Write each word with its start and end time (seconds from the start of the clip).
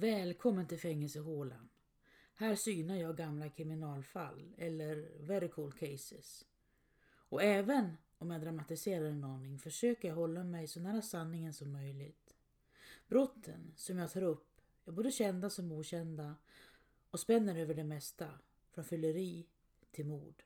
Välkommen 0.00 0.66
till 0.66 0.78
fängelsehålan. 0.80 1.68
Här 2.34 2.54
synar 2.54 2.96
jag 2.96 3.16
gamla 3.16 3.48
kriminalfall 3.48 4.54
eller 4.58 5.08
very 5.18 5.48
cool 5.48 5.72
cases. 5.72 6.46
Och 7.02 7.42
även 7.42 7.96
om 8.18 8.30
jag 8.30 8.40
dramatiserar 8.40 9.04
en 9.04 9.24
aning 9.24 9.58
försöker 9.58 10.08
jag 10.08 10.14
hålla 10.14 10.44
mig 10.44 10.68
så 10.68 10.80
nära 10.80 11.02
sanningen 11.02 11.54
som 11.54 11.72
möjligt. 11.72 12.36
Brotten 13.08 13.72
som 13.76 13.98
jag 13.98 14.12
tar 14.12 14.22
upp 14.22 14.60
är 14.86 14.92
både 14.92 15.10
kända 15.10 15.50
som 15.50 15.72
okända 15.72 16.36
och 17.10 17.20
spänner 17.20 17.56
över 17.56 17.74
det 17.74 17.84
mesta, 17.84 18.38
från 18.70 18.84
fylleri 18.84 19.46
till 19.90 20.06
mord. 20.06 20.42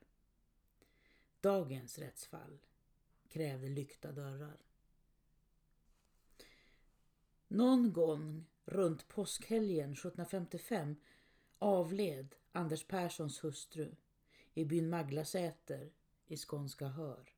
Dagens 1.41 1.99
rättsfall 1.99 2.59
krävde 3.29 3.69
lyckta 3.69 4.13
dörrar. 4.13 4.59
Någon 7.49 7.93
gång 7.93 8.47
runt 8.65 9.09
påskhelgen 9.09 9.93
1755 9.93 10.97
avled 11.59 12.35
Anders 12.53 12.87
Perssons 12.87 13.45
hustru 13.45 13.95
i 14.55 14.65
byn 14.65 14.91
Maglasäter 14.91 15.93
i 16.27 16.37
skånska 16.37 16.87
Hör. 16.87 17.35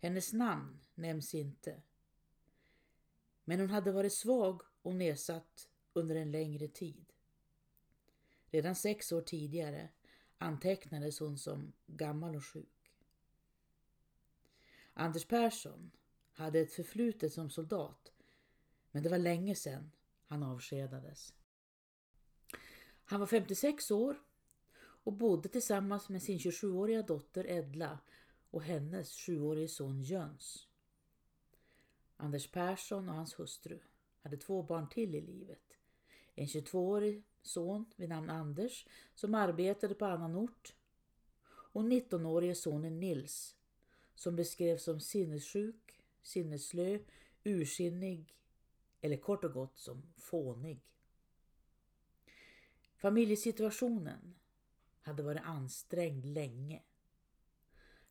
Hennes 0.00 0.32
namn 0.32 0.80
nämns 0.94 1.34
inte. 1.34 1.82
Men 3.44 3.60
hon 3.60 3.70
hade 3.70 3.92
varit 3.92 4.12
svag 4.12 4.62
och 4.82 4.94
nedsatt 4.94 5.68
under 5.92 6.16
en 6.16 6.30
längre 6.30 6.68
tid. 6.68 7.12
Redan 8.46 8.74
sex 8.74 9.12
år 9.12 9.22
tidigare 9.22 9.88
antecknades 10.38 11.20
hon 11.20 11.38
som 11.38 11.72
gammal 11.86 12.36
och 12.36 12.44
sjuk. 12.44 12.94
Anders 14.92 15.24
Persson 15.24 15.90
hade 16.32 16.60
ett 16.60 16.72
förflutet 16.72 17.32
som 17.32 17.50
soldat 17.50 18.12
men 18.98 19.02
det 19.02 19.08
var 19.08 19.18
länge 19.18 19.54
sedan 19.54 19.90
han 20.26 20.42
avskedades. 20.42 21.34
Han 23.04 23.20
var 23.20 23.26
56 23.26 23.90
år 23.90 24.22
och 24.78 25.12
bodde 25.12 25.48
tillsammans 25.48 26.08
med 26.08 26.22
sin 26.22 26.38
27-åriga 26.38 27.02
dotter 27.02 27.46
Edla 27.46 27.98
och 28.50 28.62
hennes 28.62 29.16
7-årige 29.16 29.68
son 29.68 30.02
Jöns. 30.02 30.68
Anders 32.16 32.50
Persson 32.50 33.08
och 33.08 33.14
hans 33.14 33.38
hustru 33.38 33.78
hade 34.22 34.36
två 34.36 34.62
barn 34.62 34.88
till 34.88 35.14
i 35.14 35.20
livet. 35.20 35.78
En 36.34 36.46
22-årig 36.46 37.22
son 37.42 37.84
vid 37.96 38.08
namn 38.08 38.30
Anders 38.30 38.86
som 39.14 39.34
arbetade 39.34 39.94
på 39.94 40.04
annan 40.04 40.36
ort 40.36 40.74
och 41.48 41.82
19-årige 41.82 42.54
sonen 42.54 43.00
Nils 43.00 43.56
som 44.14 44.36
beskrevs 44.36 44.84
som 44.84 45.00
sinnessjuk, 45.00 46.00
sinnesslö, 46.22 46.98
ursinnig 47.44 48.34
eller 49.00 49.16
kort 49.16 49.44
och 49.44 49.52
gott 49.52 49.78
som 49.78 50.02
fånig. 50.16 50.80
Familjesituationen 52.96 54.34
hade 55.02 55.22
varit 55.22 55.42
ansträngd 55.44 56.24
länge. 56.24 56.82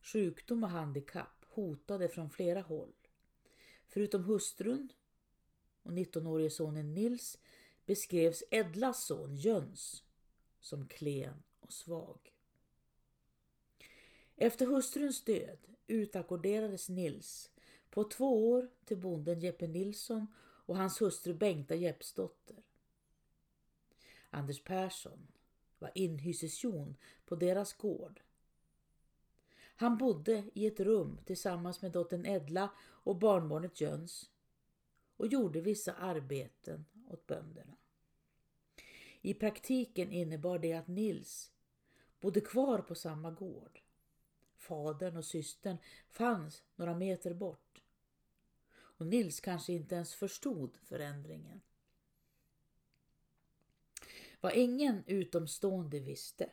Sjukdom 0.01 0.63
och 0.63 0.69
handikapp 0.69 1.45
hotade 1.47 2.09
från 2.09 2.29
flera 2.29 2.61
håll. 2.61 2.93
Förutom 3.87 4.23
hustrun 4.23 4.93
och 5.83 5.91
19-årige 5.91 6.49
sonen 6.49 6.93
Nils 6.93 7.37
beskrevs 7.85 8.43
Edlas 8.51 9.05
son 9.05 9.35
Jöns 9.35 10.03
som 10.59 10.87
klen 10.87 11.43
och 11.59 11.73
svag. 11.73 12.33
Efter 14.35 14.65
hustruns 14.65 15.23
död 15.23 15.57
utackorderades 15.87 16.89
Nils 16.89 17.51
på 17.89 18.03
två 18.03 18.51
år 18.51 18.69
till 18.85 18.97
bonden 18.97 19.39
Jeppe 19.39 19.67
Nilsson 19.67 20.27
och 20.67 20.77
hans 20.77 21.01
hustru 21.01 21.33
Bengta 21.33 21.75
Jeppsdotter. 21.75 22.63
Anders 24.29 24.63
Persson 24.63 25.27
var 25.79 25.91
inhysesjon 25.95 26.97
på 27.25 27.35
deras 27.35 27.73
gård. 27.73 28.21
Han 29.75 29.97
bodde 29.97 30.43
i 30.53 30.65
ett 30.65 30.79
rum 30.79 31.19
tillsammans 31.25 31.81
med 31.81 31.91
dottern 31.91 32.25
Edla 32.25 32.69
och 32.79 33.15
barnbarnet 33.15 33.81
Jöns 33.81 34.29
och 35.17 35.27
gjorde 35.27 35.61
vissa 35.61 35.93
arbeten 35.93 36.85
åt 37.07 37.27
bönderna. 37.27 37.77
I 39.21 39.33
praktiken 39.33 40.11
innebar 40.11 40.59
det 40.59 40.73
att 40.73 40.87
Nils 40.87 41.51
bodde 42.19 42.41
kvar 42.41 42.79
på 42.79 42.95
samma 42.95 43.31
gård. 43.31 43.81
Fadern 44.57 45.17
och 45.17 45.25
systern 45.25 45.77
fanns 46.09 46.63
några 46.75 46.95
meter 46.95 47.33
bort. 47.33 47.81
Och 48.97 49.07
Nils 49.07 49.39
kanske 49.39 49.73
inte 49.73 49.95
ens 49.95 50.15
förstod 50.15 50.77
förändringen. 50.83 51.61
Vad 54.41 54.53
ingen 54.53 55.03
utomstående 55.07 55.99
visste 55.99 56.49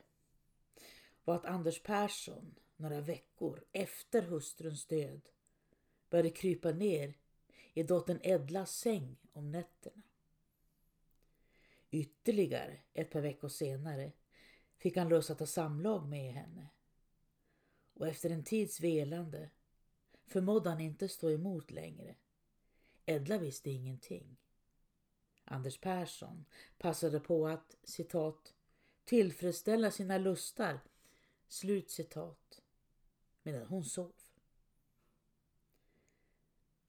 var 1.24 1.34
att 1.34 1.46
Anders 1.46 1.82
Persson 1.82 2.54
några 2.76 3.00
veckor 3.00 3.64
efter 3.72 4.22
hustruns 4.22 4.86
död 4.86 5.28
började 6.10 6.30
krypa 6.30 6.70
ner 6.70 7.14
i 7.72 7.82
dottern 7.82 8.20
Edlas 8.22 8.76
säng 8.76 9.16
om 9.32 9.50
nätterna. 9.50 10.02
Ytterligare 11.90 12.78
ett 12.92 13.10
par 13.10 13.20
veckor 13.20 13.48
senare 13.48 14.12
fick 14.76 14.96
han 14.96 15.08
lust 15.08 15.30
att 15.30 15.38
ha 15.38 15.46
samlag 15.46 16.08
med 16.08 16.32
henne. 16.32 16.68
Och 17.94 18.08
efter 18.08 18.30
en 18.30 18.44
tids 18.44 18.80
velande 18.80 19.50
förmådde 20.26 20.70
han 20.70 20.80
inte 20.80 21.08
stå 21.08 21.30
emot 21.30 21.70
längre. 21.70 22.14
Edla 23.06 23.38
visste 23.38 23.70
ingenting. 23.70 24.36
Anders 25.44 25.78
Persson 25.78 26.44
passade 26.78 27.20
på 27.20 27.48
att 27.48 27.76
citat 27.84 28.54
tillfredsställa 29.04 29.90
sina 29.90 30.18
lustar 30.18 30.80
slut 31.48 31.90
citat 31.90 32.62
medan 33.42 33.66
hon 33.66 33.84
sov. 33.84 34.12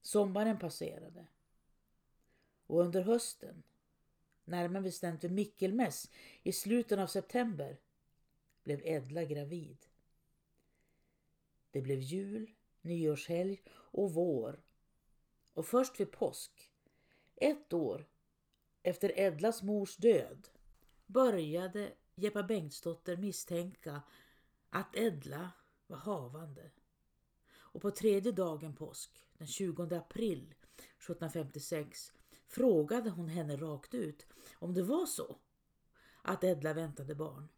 Sommaren 0.02 0.60
passerade 0.60 1.28
och 2.68 2.82
under 2.82 3.02
hösten, 3.02 3.64
närmare 4.46 4.84
bestämt 4.84 5.24
vid 5.24 5.32
Mickelmäss 5.32 6.12
i 6.44 6.52
slutet 6.52 7.00
av 7.00 7.08
september, 7.08 7.78
blev 8.64 8.82
Edla 8.84 9.24
gravid. 9.24 9.78
Det 11.72 11.82
blev 11.82 12.00
jul, 12.00 12.52
nyårshelg 12.82 13.62
och 13.70 14.14
vår 14.14 14.65
och 15.56 15.66
först 15.66 16.00
vid 16.00 16.12
påsk, 16.12 16.72
ett 17.36 17.74
år 17.74 18.08
efter 18.84 19.20
Edlas 19.20 19.64
mors 19.64 19.96
död, 19.98 20.48
började 21.06 21.94
Jeppa 22.16 22.44
Bengtsdotter 22.44 23.18
misstänka 23.18 24.02
att 24.70 24.96
Edla 24.96 25.52
var 25.88 25.98
havande. 25.98 26.72
Och 27.56 27.82
på 27.82 27.92
tredje 27.92 28.32
dagen 28.32 28.76
påsk, 28.76 29.28
den 29.38 29.48
20 29.48 29.96
april 29.96 30.54
1756, 30.78 32.14
frågade 32.48 33.10
hon 33.10 33.30
henne 33.30 33.58
rakt 33.58 33.94
ut 33.94 34.28
om 34.60 34.74
det 34.74 34.84
var 34.84 35.06
så 35.06 35.38
att 36.22 36.44
Edla 36.44 36.74
väntade 36.74 37.16
barn. 37.16 37.50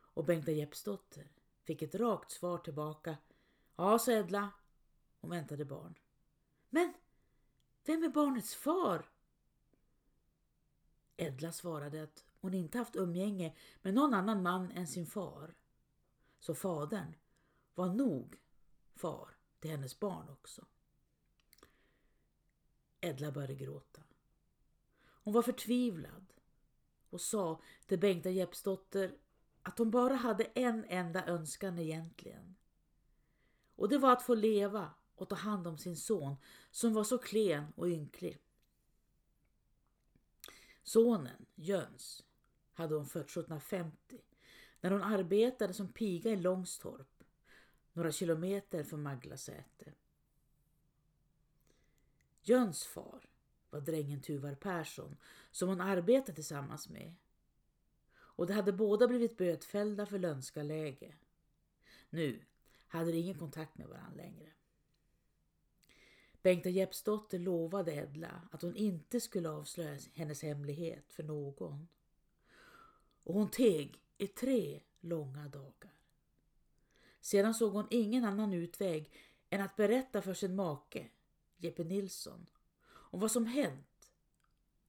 Och 0.00 0.24
Bengta 0.24 0.52
Jeppsdotter 0.52 1.30
fick 1.64 1.82
ett 1.82 1.94
rakt 1.94 2.30
svar 2.30 2.58
tillbaka. 2.58 3.16
Ja, 3.76 3.98
sa 3.98 4.12
Edla. 4.12 4.50
Hon 5.20 5.30
väntade 5.30 5.64
barn. 5.64 5.94
Men 6.76 6.94
vem 7.84 8.04
är 8.04 8.08
barnets 8.08 8.54
far? 8.54 9.10
Edla 11.16 11.52
svarade 11.52 12.02
att 12.02 12.24
hon 12.40 12.54
inte 12.54 12.78
haft 12.78 12.96
umgänge 12.96 13.56
med 13.82 13.94
någon 13.94 14.14
annan 14.14 14.42
man 14.42 14.70
än 14.70 14.86
sin 14.86 15.06
far. 15.06 15.54
Så 16.38 16.54
fadern 16.54 17.14
var 17.74 17.88
nog 17.88 18.36
far 18.94 19.36
till 19.60 19.70
hennes 19.70 20.00
barn 20.00 20.28
också. 20.28 20.66
Edla 23.00 23.32
började 23.32 23.54
gråta. 23.54 24.02
Hon 24.98 25.32
var 25.32 25.42
förtvivlad 25.42 26.32
och 27.10 27.20
sa 27.20 27.62
till 27.86 27.98
Bengta 27.98 28.30
Jeppsdotter 28.30 29.18
att 29.62 29.78
hon 29.78 29.90
bara 29.90 30.14
hade 30.14 30.44
en 30.44 30.84
enda 30.84 31.26
önskan 31.26 31.78
egentligen. 31.78 32.56
Och 33.76 33.88
det 33.88 33.98
var 33.98 34.12
att 34.12 34.22
få 34.22 34.34
leva 34.34 34.94
och 35.16 35.28
ta 35.28 35.34
hand 35.34 35.66
om 35.66 35.78
sin 35.78 35.96
son 35.96 36.36
som 36.70 36.94
var 36.94 37.04
så 37.04 37.18
klen 37.18 37.72
och 37.76 37.88
ynklig. 37.88 38.38
Sonen, 40.82 41.46
Jöns, 41.54 42.24
hade 42.72 42.94
hon 42.94 43.06
fött 43.06 43.30
1750 43.30 44.20
när 44.80 44.90
hon 44.90 45.02
arbetade 45.02 45.74
som 45.74 45.92
piga 45.92 46.30
i 46.30 46.36
Långstorp, 46.36 47.24
några 47.92 48.12
kilometer 48.12 48.84
från 48.84 49.02
Maglasäte. 49.02 49.92
Jöns 52.42 52.84
far 52.84 53.28
var 53.70 53.80
drängen 53.80 54.22
Tuvar 54.22 54.54
Persson 54.54 55.16
som 55.50 55.68
hon 55.68 55.80
arbetade 55.80 56.34
tillsammans 56.34 56.88
med. 56.88 57.14
Och 58.14 58.46
de 58.46 58.52
hade 58.52 58.72
båda 58.72 59.08
blivit 59.08 59.36
bötfällda 59.36 60.06
för 60.06 60.18
lönskaläge. 60.18 61.14
Nu 62.10 62.44
hade 62.88 63.12
de 63.12 63.18
ingen 63.18 63.38
kontakt 63.38 63.78
med 63.78 63.88
varandra 63.88 64.16
längre. 64.16 64.55
Bengta 66.46 66.68
Jeppsdotter 66.68 67.38
lovade 67.38 67.94
Edla 67.94 68.48
att 68.50 68.62
hon 68.62 68.76
inte 68.76 69.20
skulle 69.20 69.50
avslöja 69.50 69.98
hennes 70.14 70.42
hemlighet 70.42 71.12
för 71.12 71.22
någon. 71.22 71.88
Och 73.22 73.34
hon 73.34 73.50
teg 73.50 74.02
i 74.18 74.26
tre 74.26 74.80
långa 75.00 75.48
dagar. 75.48 75.94
Sedan 77.20 77.54
såg 77.54 77.72
hon 77.72 77.86
ingen 77.90 78.24
annan 78.24 78.52
utväg 78.52 79.12
än 79.50 79.60
att 79.60 79.76
berätta 79.76 80.22
för 80.22 80.34
sin 80.34 80.56
make, 80.56 81.08
Jeppe 81.56 81.84
Nilsson, 81.84 82.46
om 82.86 83.20
vad 83.20 83.30
som 83.30 83.46
hänt 83.46 84.12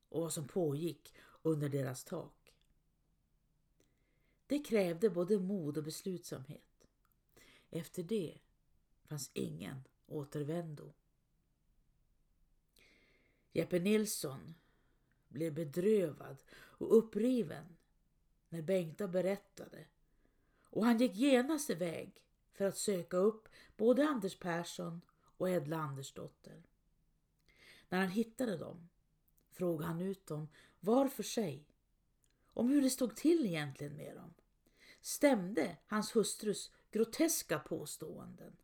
och 0.10 0.22
vad 0.22 0.34
som 0.34 0.48
pågick 0.48 1.14
under 1.42 1.70
deras 1.70 2.04
tak. 2.04 2.54
Det 4.48 4.60
krävde 4.60 5.10
både 5.10 5.40
mod 5.40 5.78
och 5.78 5.84
beslutsamhet. 5.84 6.88
Efter 7.70 8.04
det 8.04 8.38
fanns 9.04 9.32
ingen 9.34 9.84
återvändo. 10.08 10.94
Jeppe 13.58 13.80
Nilsson 13.80 14.56
blev 15.28 15.54
bedrövad 15.54 16.44
och 16.52 16.98
uppriven 16.98 17.78
när 18.50 18.62
Bengta 18.62 19.08
berättade 19.08 19.86
och 20.64 20.86
han 20.86 20.98
gick 20.98 21.16
genast 21.16 21.70
iväg 21.70 22.24
för 22.54 22.66
att 22.66 22.78
söka 22.78 23.18
upp 23.18 23.48
både 23.78 24.08
Anders 24.08 24.40
Persson 24.40 25.02
och 25.38 25.50
Edla 25.50 25.78
Andersdotter. 25.78 26.64
När 27.90 28.00
han 28.00 28.10
hittade 28.10 28.58
dem 28.58 28.90
frågade 29.52 29.88
han 29.88 30.02
ut 30.02 30.28
dem 30.28 30.48
var 30.80 31.08
för 31.08 31.24
sig 31.24 31.68
om 32.54 32.70
hur 32.70 32.82
det 32.82 32.90
stod 32.90 33.16
till 33.16 33.46
egentligen 33.46 33.96
med 33.96 34.16
dem. 34.16 34.34
Stämde 35.02 35.78
hans 35.88 36.16
hustrus 36.16 36.72
groteska 36.92 37.60
påståenden? 37.60 38.58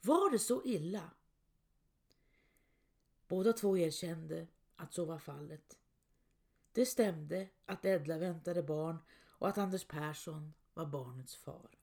Var 0.00 0.30
det 0.30 0.38
så 0.38 0.62
illa? 0.64 1.10
Båda 3.30 3.52
två 3.52 3.76
erkände 3.76 4.46
att 4.76 4.94
så 4.94 5.04
var 5.04 5.18
fallet. 5.18 5.78
Det 6.72 6.86
stämde 6.86 7.48
att 7.66 7.84
Edla 7.84 8.18
väntade 8.18 8.62
barn 8.62 8.98
och 9.20 9.48
att 9.48 9.58
Anders 9.58 9.84
Persson 9.84 10.54
var 10.74 10.86
barnets 10.86 11.36
far. 11.36 11.78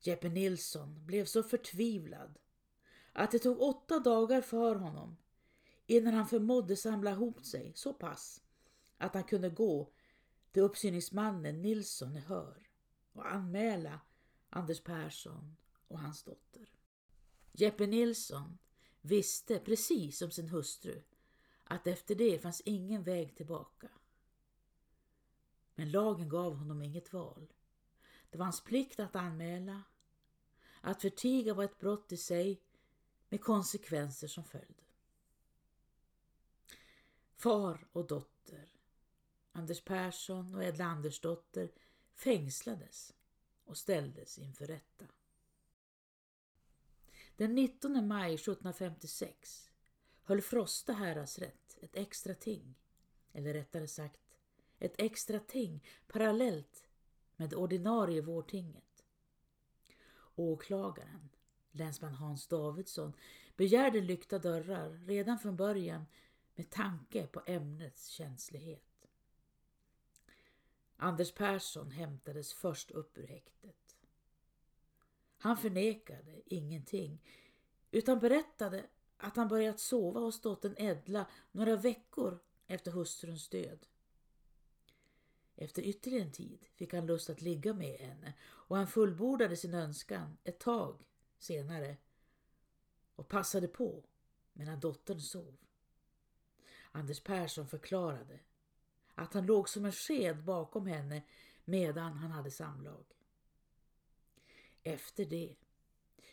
Jeppe 0.00 0.28
Nilsson 0.28 1.06
blev 1.06 1.24
så 1.24 1.42
förtvivlad 1.42 2.38
att 3.12 3.30
det 3.30 3.38
tog 3.38 3.60
åtta 3.60 3.98
dagar 3.98 4.40
för 4.40 4.74
honom 4.74 5.16
innan 5.86 6.14
han 6.14 6.26
förmådde 6.26 6.76
samla 6.76 7.10
ihop 7.10 7.44
sig 7.44 7.72
så 7.74 7.92
pass 7.92 8.42
att 8.98 9.14
han 9.14 9.24
kunde 9.24 9.50
gå 9.50 9.92
till 10.52 10.62
uppsyningsmannen 10.62 11.62
Nilsson 11.62 12.16
i 12.16 12.20
Hör 12.20 12.68
och 13.12 13.32
anmäla 13.32 14.00
Anders 14.50 14.80
Persson 14.80 15.56
och 15.88 16.00
hans 16.00 16.22
dotter. 16.22 16.68
Jeppe 17.52 17.86
Nilsson 17.86 18.58
visste 19.04 19.58
precis 19.58 20.18
som 20.18 20.30
sin 20.30 20.48
hustru 20.48 21.02
att 21.64 21.86
efter 21.86 22.14
det 22.14 22.38
fanns 22.38 22.60
ingen 22.60 23.02
väg 23.02 23.36
tillbaka. 23.36 23.88
Men 25.74 25.90
lagen 25.90 26.28
gav 26.28 26.54
honom 26.54 26.82
inget 26.82 27.12
val. 27.12 27.52
Det 28.30 28.38
var 28.38 28.44
hans 28.44 28.64
plikt 28.64 29.00
att 29.00 29.16
anmäla. 29.16 29.82
Att 30.80 31.02
förtiga 31.02 31.54
var 31.54 31.64
ett 31.64 31.78
brott 31.78 32.12
i 32.12 32.16
sig 32.16 32.60
med 33.28 33.40
konsekvenser 33.40 34.28
som 34.28 34.44
följd. 34.44 34.82
Far 37.36 37.86
och 37.92 38.06
dotter, 38.06 38.72
Anders 39.52 39.84
Persson 39.84 40.54
och 40.54 40.64
Edla 40.64 40.84
Andersdotter 40.84 41.72
fängslades 42.14 43.14
och 43.64 43.76
ställdes 43.76 44.38
inför 44.38 44.66
rätta. 44.66 45.04
Den 47.36 47.54
19 47.54 48.08
maj 48.08 48.34
1756 48.34 49.70
höll 50.22 50.40
Frosta 50.40 50.92
häradsrätt 50.92 51.78
ett 51.80 51.96
extra 51.96 52.34
ting, 52.34 52.74
eller 53.32 53.52
rättare 53.52 53.88
sagt 53.88 54.20
ett 54.78 54.94
extra 54.98 55.40
ting 55.40 55.84
parallellt 56.06 56.84
med 57.36 57.50
det 57.50 57.56
ordinarie 57.56 58.22
vårtinget. 58.22 59.04
Åklagaren, 60.34 61.28
länsman 61.70 62.14
Hans 62.14 62.46
Davidsson, 62.46 63.12
begärde 63.56 64.00
lyckta 64.00 64.38
dörrar 64.38 64.90
redan 65.06 65.38
från 65.38 65.56
början 65.56 66.06
med 66.54 66.70
tanke 66.70 67.26
på 67.26 67.42
ämnets 67.46 68.06
känslighet. 68.06 69.08
Anders 70.96 71.32
Persson 71.32 71.90
hämtades 71.90 72.52
först 72.52 72.90
upp 72.90 73.18
ur 73.18 73.26
häktet. 73.26 73.83
Han 75.44 75.56
förnekade 75.56 76.42
ingenting 76.46 77.22
utan 77.90 78.18
berättade 78.18 78.86
att 79.16 79.36
han 79.36 79.48
börjat 79.48 79.80
sova 79.80 80.20
hos 80.20 80.40
dottern 80.40 80.74
Edla 80.76 81.26
några 81.52 81.76
veckor 81.76 82.38
efter 82.66 82.90
hustruns 82.90 83.48
död. 83.48 83.86
Efter 85.56 85.82
ytterligare 85.82 86.24
en 86.24 86.32
tid 86.32 86.66
fick 86.74 86.94
han 86.94 87.06
lust 87.06 87.30
att 87.30 87.42
ligga 87.42 87.74
med 87.74 87.98
henne 87.98 88.34
och 88.42 88.76
han 88.76 88.86
fullbordade 88.86 89.56
sin 89.56 89.74
önskan 89.74 90.36
ett 90.44 90.60
tag 90.60 91.02
senare 91.38 91.96
och 93.14 93.28
passade 93.28 93.68
på 93.68 94.04
medan 94.52 94.80
dottern 94.80 95.20
sov. 95.20 95.56
Anders 96.92 97.20
Persson 97.20 97.68
förklarade 97.68 98.40
att 99.14 99.34
han 99.34 99.46
låg 99.46 99.68
som 99.68 99.84
en 99.84 99.92
sked 99.92 100.44
bakom 100.44 100.86
henne 100.86 101.22
medan 101.64 102.12
han 102.16 102.30
hade 102.30 102.50
samlag. 102.50 103.04
Efter 104.84 105.24
det, 105.24 105.56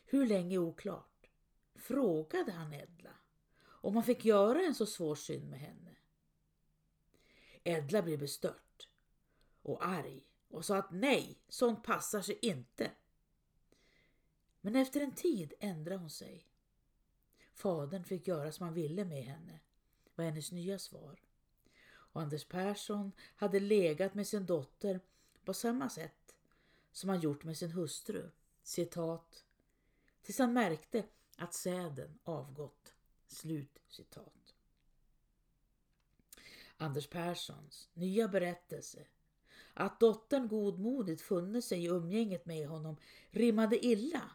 hur 0.05 0.25
länge 0.25 0.57
oklart, 0.57 1.29
frågade 1.75 2.51
han 2.51 2.73
Edla 2.73 3.15
om 3.63 3.95
han 3.95 4.03
fick 4.03 4.25
göra 4.25 4.61
en 4.61 4.75
så 4.75 4.85
svår 4.85 5.15
synd 5.15 5.49
med 5.49 5.59
henne. 5.59 5.95
Edla 7.63 8.01
blev 8.01 8.19
bestört 8.19 8.89
och 9.61 9.85
arg 9.85 10.21
och 10.49 10.65
sa 10.65 10.77
att 10.77 10.91
nej, 10.91 11.39
sånt 11.47 11.83
passar 11.83 12.21
sig 12.21 12.39
inte. 12.41 12.91
Men 14.61 14.75
efter 14.75 15.01
en 15.01 15.15
tid 15.15 15.53
ändrade 15.59 15.99
hon 15.99 16.09
sig. 16.09 16.47
Fadern 17.53 18.03
fick 18.03 18.27
göra 18.27 18.51
som 18.51 18.63
han 18.63 18.73
ville 18.73 19.05
med 19.05 19.23
henne, 19.23 19.59
var 20.15 20.25
hennes 20.25 20.51
nya 20.51 20.79
svar. 20.79 21.21
Och 21.87 22.21
Anders 22.21 22.45
Persson 22.45 23.11
hade 23.35 23.59
legat 23.59 24.13
med 24.13 24.27
sin 24.27 24.45
dotter 24.45 24.99
på 25.45 25.53
samma 25.53 25.89
sätt 25.89 26.35
som 26.91 27.09
han 27.09 27.19
gjort 27.19 27.43
med 27.43 27.57
sin 27.57 27.71
hustru 27.71 28.31
citat, 28.71 29.45
tills 30.21 30.39
han 30.39 30.53
märkte 30.53 31.03
att 31.37 31.53
säden 31.53 32.19
avgått. 32.23 32.93
Slut 33.27 33.79
citat. 33.87 34.55
Anders 36.77 37.07
Perssons 37.07 37.89
nya 37.93 38.27
berättelse 38.27 39.07
att 39.73 39.99
dottern 39.99 40.47
godmodigt 40.47 41.21
funnit 41.21 41.65
sig 41.65 41.83
i 41.83 41.87
umgänget 41.87 42.45
med 42.45 42.67
honom 42.67 42.97
rimmade 43.29 43.85
illa 43.85 44.31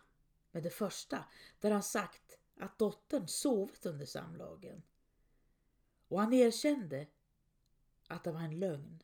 med 0.50 0.62
det 0.62 0.70
första 0.70 1.24
där 1.60 1.70
han 1.70 1.82
sagt 1.82 2.38
att 2.56 2.78
dottern 2.78 3.28
sovit 3.28 3.86
under 3.86 4.06
samlagen. 4.06 4.82
Och 6.08 6.20
han 6.20 6.32
erkände 6.32 7.06
att 8.08 8.24
det 8.24 8.32
var 8.32 8.40
en 8.40 8.58
lögn. 8.58 9.02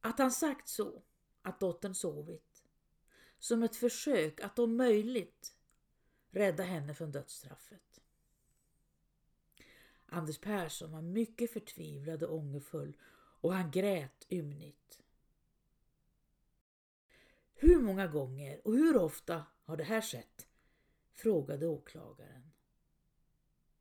Att 0.00 0.18
han 0.18 0.32
sagt 0.32 0.68
så, 0.68 1.02
att 1.42 1.60
dottern 1.60 1.94
sovit, 1.94 2.49
som 3.40 3.62
ett 3.62 3.76
försök 3.76 4.40
att 4.40 4.58
om 4.58 4.76
möjligt 4.76 5.56
rädda 6.30 6.62
henne 6.62 6.94
från 6.94 7.12
dödsstraffet. 7.12 8.00
Anders 10.06 10.38
Persson 10.38 10.92
var 10.92 11.02
mycket 11.02 11.52
förtvivlad 11.52 12.22
och 12.22 12.36
ångerfull 12.36 12.96
och 13.40 13.54
han 13.54 13.70
grät 13.70 14.26
ymnigt. 14.28 15.02
Hur 17.54 17.80
många 17.80 18.06
gånger 18.06 18.66
och 18.66 18.72
hur 18.74 18.96
ofta 18.96 19.44
har 19.64 19.76
det 19.76 19.84
här 19.84 20.00
skett? 20.00 20.46
frågade 21.14 21.66
åklagaren. 21.66 22.50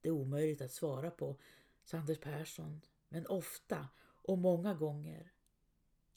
Det 0.02 0.10
är 0.10 0.14
omöjligt 0.14 0.62
att 0.62 0.72
svara 0.72 1.12
på, 1.12 1.40
sa 1.84 1.98
Anders 1.98 2.20
Persson, 2.20 2.82
men 3.10 3.28
ofta 3.28 3.88
och 4.02 4.38
många 4.38 4.74
gånger. 4.74 5.32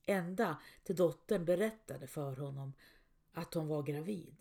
Ända 0.06 0.60
till 0.84 0.96
dottern 0.96 1.44
berättade 1.44 2.06
för 2.06 2.36
honom 2.36 2.72
att 3.32 3.54
hon 3.54 3.68
var 3.68 3.82
gravid. 3.82 4.36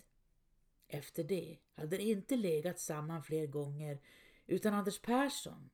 Efter 0.88 1.24
det 1.24 1.58
hade 1.76 1.98
det 1.98 2.04
inte 2.04 2.36
legat 2.36 2.80
samman 2.80 3.24
fler 3.24 3.48
gånger 3.48 4.02
utan 4.46 4.74
Anders 4.74 5.00
Persson 5.00 5.70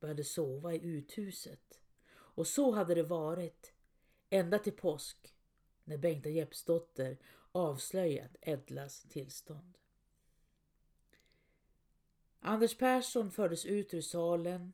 började 0.00 0.24
sova 0.24 0.74
i 0.74 0.84
uthuset. 0.84 1.80
Och 2.10 2.46
så 2.46 2.70
hade 2.70 2.94
det 2.94 3.02
varit 3.02 3.72
ända 4.30 4.58
till 4.58 4.72
påsk 4.72 5.34
när 5.84 5.98
Bengta 5.98 6.28
Jeppsdotter 6.28 7.18
avslöjat 7.52 8.36
Edlas 8.40 9.02
tillstånd. 9.02 9.78
Anders 12.40 12.76
Persson 12.76 13.30
fördes 13.30 13.66
ut 13.66 13.94
ur 13.94 14.00
salen 14.00 14.72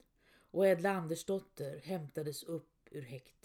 och 0.51 0.67
Edla 0.67 0.91
Andersdotter 0.91 1.81
hämtades 1.85 2.43
upp 2.43 2.89
ur 2.91 3.03
häktet. 3.03 3.44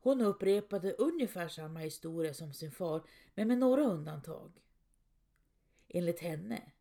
Hon 0.00 0.20
upprepade 0.20 0.92
ungefär 0.92 1.48
samma 1.48 1.80
historia 1.80 2.34
som 2.34 2.52
sin 2.52 2.70
far, 2.70 3.02
men 3.34 3.48
med 3.48 3.58
några 3.58 3.82
undantag. 3.82 4.52
Enligt 5.88 6.20
henne 6.20 6.72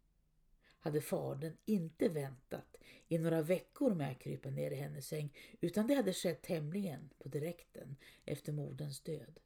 hade 0.80 1.02
fadern 1.02 1.58
inte 1.66 2.10
väntat 2.10 2.78
i 3.08 3.18
några 3.18 3.42
veckor 3.42 3.96
med 3.96 4.12
att 4.12 4.20
krypa 4.20 4.50
ner 4.50 4.72
i 4.72 4.76
hennes 4.76 5.08
säng 5.08 5.34
utan 5.62 5.88
det 5.88 5.94
hade 5.94 6.14
skett 6.14 6.42
tämligen 6.42 7.10
på 7.18 7.30
direkten 7.30 7.96
efter 8.26 8.54
moderns 8.54 9.02
död. 9.02 9.40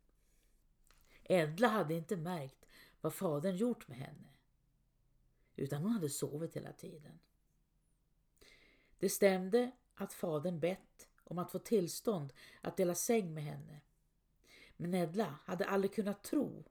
Edla 1.23 1.67
hade 1.67 1.93
inte 1.93 2.17
märkt 2.17 2.65
vad 3.01 3.13
fadern 3.13 3.55
gjort 3.55 3.87
med 3.87 3.97
henne 3.97 4.29
utan 5.55 5.83
hon 5.83 5.91
hade 5.91 6.09
sovit 6.09 6.55
hela 6.55 6.73
tiden. 6.73 7.19
Det 8.99 9.09
stämde 9.09 9.71
att 9.95 10.13
fadern 10.13 10.59
bett 10.59 11.07
om 11.31 11.39
att 11.39 11.51
få 11.51 11.59
tillstånd 11.59 12.33
att 12.61 12.77
dela 12.77 12.95
säng 12.95 13.33
med 13.33 13.43
henne. 13.43 13.81
Men 14.77 14.93
Edla 14.93 15.35
hade 15.45 15.65
aldrig 15.65 15.93
kunnat 15.93 16.23
tro 16.23 16.63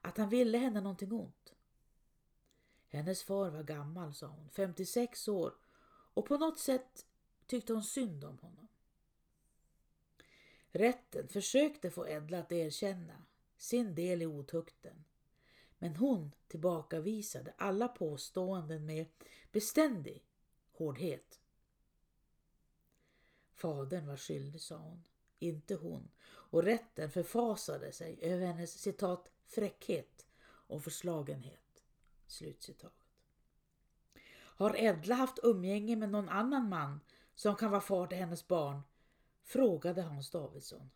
att 0.00 0.18
han 0.18 0.28
ville 0.28 0.58
henne 0.58 0.80
någonting 0.80 1.12
ont. 1.12 1.54
Hennes 2.88 3.22
far 3.22 3.50
var 3.50 3.62
gammal, 3.62 4.14
sa 4.14 4.26
hon, 4.26 4.50
56 4.50 5.28
år 5.28 5.54
och 6.14 6.26
på 6.26 6.38
något 6.38 6.58
sätt 6.58 7.06
tyckte 7.46 7.72
hon 7.72 7.82
synd 7.82 8.24
om 8.24 8.38
honom. 8.38 8.68
Rätten 10.70 11.28
försökte 11.28 11.90
få 11.90 12.08
Edla 12.08 12.38
att 12.38 12.52
erkänna 12.52 13.22
sin 13.56 13.94
del 13.94 14.22
i 14.22 14.26
otukten 14.26 15.04
men 15.78 15.96
hon 15.96 16.34
tillbakavisade 16.48 17.54
alla 17.56 17.88
påståenden 17.88 18.86
med 18.86 19.06
beständig 19.52 20.24
hårdhet. 20.72 21.40
Fadern 23.56 24.06
var 24.06 24.16
skyldig, 24.16 24.60
sa 24.60 24.76
hon, 24.76 25.04
inte 25.38 25.74
hon, 25.74 26.10
och 26.26 26.62
rätten 26.62 27.10
förfasade 27.10 27.92
sig 27.92 28.18
över 28.22 28.46
hennes 28.46 28.80
citat 28.80 29.28
fräckhet 29.46 30.26
och 30.42 30.84
förslagenhet. 30.84 31.84
Slutcitat. 32.26 32.92
Har 34.34 34.76
Edla 34.76 35.14
haft 35.14 35.38
umgänge 35.42 35.96
med 35.96 36.10
någon 36.10 36.28
annan 36.28 36.68
man 36.68 37.00
som 37.34 37.56
kan 37.56 37.70
vara 37.70 37.80
far 37.80 38.06
till 38.06 38.18
hennes 38.18 38.48
barn? 38.48 38.80
frågade 39.42 40.02
Hans 40.02 40.30
Davidsson. 40.30 40.90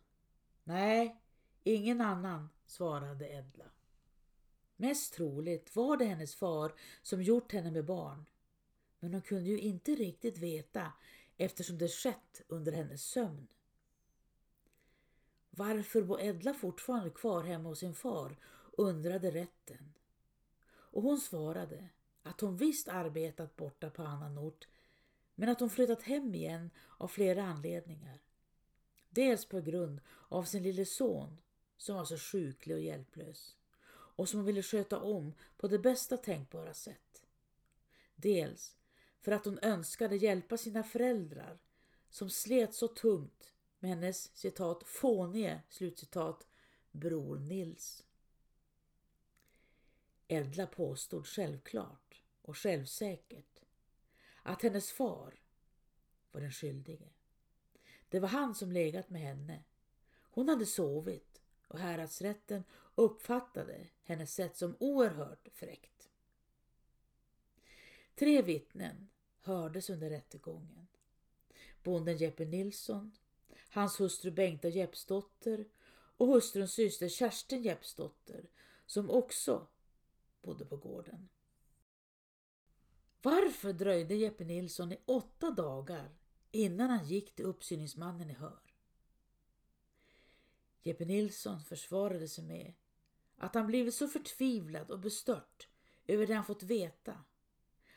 Nej, 0.63 1.21
ingen 1.63 2.01
annan, 2.01 2.49
svarade 2.65 3.29
Edla. 3.29 3.65
Mest 4.75 5.13
troligt 5.13 5.75
var 5.75 5.97
det 5.97 6.05
hennes 6.05 6.35
far 6.35 6.73
som 7.01 7.23
gjort 7.23 7.51
henne 7.51 7.71
med 7.71 7.85
barn. 7.85 8.25
Men 8.99 9.13
hon 9.13 9.21
kunde 9.21 9.49
ju 9.49 9.59
inte 9.59 9.91
riktigt 9.91 10.37
veta 10.37 10.91
eftersom 11.45 11.77
det 11.77 11.87
skett 11.87 12.41
under 12.47 12.71
hennes 12.71 13.03
sömn. 13.03 13.47
Varför 15.49 16.01
var 16.01 16.19
Edla 16.19 16.53
fortfarande 16.53 17.09
kvar 17.09 17.43
hemma 17.43 17.69
hos 17.69 17.79
sin 17.79 17.93
far 17.93 18.37
undrade 18.71 19.31
rätten. 19.31 19.93
Och 20.65 21.01
hon 21.01 21.19
svarade 21.19 21.89
att 22.23 22.41
hon 22.41 22.57
visst 22.57 22.87
arbetat 22.87 23.55
borta 23.55 23.89
på 23.89 24.03
annan 24.03 24.37
ort 24.37 24.67
men 25.35 25.49
att 25.49 25.59
hon 25.59 25.69
flyttat 25.69 26.03
hem 26.03 26.35
igen 26.35 26.69
av 26.97 27.07
flera 27.07 27.43
anledningar. 27.43 28.19
Dels 29.09 29.45
på 29.45 29.61
grund 29.61 30.01
av 30.29 30.43
sin 30.43 30.63
lille 30.63 30.85
son 30.85 31.37
som 31.77 31.95
var 31.95 32.05
så 32.05 32.17
sjuklig 32.17 32.75
och 32.75 32.81
hjälplös 32.81 33.57
och 33.89 34.29
som 34.29 34.39
hon 34.39 34.45
ville 34.45 34.63
sköta 34.63 34.99
om 34.99 35.33
på 35.57 35.67
det 35.67 35.79
bästa 35.79 36.17
tänkbara 36.17 36.73
sätt. 36.73 37.25
Dels 38.15 38.75
för 39.21 39.31
att 39.31 39.45
hon 39.45 39.59
önskade 39.61 40.15
hjälpa 40.15 40.57
sina 40.57 40.83
föräldrar 40.83 41.59
som 42.09 42.29
slet 42.29 42.73
så 42.73 42.87
tungt 42.87 43.53
med 43.79 43.89
hennes 43.89 44.35
citat 44.37 44.83
fånige 44.83 45.61
slutcitat 45.69 46.47
bror 46.91 47.39
Nils. 47.39 48.03
Edla 50.27 50.67
påstod 50.67 51.27
självklart 51.27 52.21
och 52.41 52.57
självsäkert 52.57 53.61
att 54.43 54.61
hennes 54.61 54.91
far 54.91 55.39
var 56.31 56.41
den 56.41 56.51
skyldige. 56.51 57.09
Det 58.09 58.19
var 58.19 58.29
han 58.29 58.55
som 58.55 58.71
legat 58.71 59.09
med 59.09 59.21
henne. 59.21 59.63
Hon 60.31 60.49
hade 60.49 60.65
sovit 60.65 61.41
och 61.67 61.79
häradsrätten 61.79 62.63
uppfattade 62.95 63.87
hennes 64.03 64.33
sätt 64.33 64.57
som 64.57 64.75
oerhört 64.79 65.47
fräckt. 65.53 66.00
Tre 68.15 68.41
vittnen 68.41 69.09
hördes 69.41 69.89
under 69.89 70.09
rättegången. 70.09 70.87
Bonden 71.83 72.17
Jeppe 72.17 72.45
Nilsson, 72.45 73.11
hans 73.69 73.99
hustru 73.99 74.31
Bengta 74.31 74.67
Jeppsdotter 74.67 75.67
och 76.17 76.27
hustruns 76.27 76.73
syster 76.73 77.09
Kerstin 77.09 77.63
Jeppsdotter 77.63 78.49
som 78.85 79.09
också 79.09 79.67
bodde 80.41 80.65
på 80.65 80.77
gården. 80.77 81.29
Varför 83.21 83.73
dröjde 83.73 84.15
Jeppe 84.15 84.43
Nilsson 84.43 84.91
i 84.91 84.97
åtta 85.05 85.51
dagar 85.51 86.15
innan 86.51 86.89
han 86.89 87.05
gick 87.05 87.35
till 87.35 87.45
uppsyningsmannen 87.45 88.29
i 88.29 88.33
Hör? 88.33 88.73
Jeppe 90.83 91.05
Nilsson 91.05 91.59
försvarade 91.59 92.27
sig 92.27 92.43
med 92.43 92.73
att 93.37 93.55
han 93.55 93.67
blivit 93.67 93.95
så 93.95 94.07
förtvivlad 94.07 94.91
och 94.91 94.99
bestört 94.99 95.67
över 96.07 96.27
det 96.27 96.33
han 96.33 96.45
fått 96.45 96.63
veta 96.63 97.23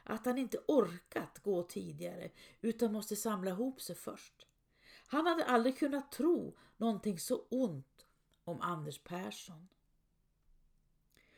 att 0.04 0.26
han 0.26 0.38
inte 0.38 0.58
orkat 0.68 1.38
gå 1.38 1.62
tidigare 1.62 2.30
utan 2.60 2.92
måste 2.92 3.16
samla 3.16 3.50
ihop 3.50 3.80
sig 3.80 3.96
först. 3.96 4.46
Han 5.06 5.26
hade 5.26 5.44
aldrig 5.44 5.78
kunnat 5.78 6.12
tro 6.12 6.56
någonting 6.76 7.18
så 7.18 7.44
ont 7.48 8.06
om 8.44 8.60
Anders 8.60 8.98
Persson. 8.98 9.68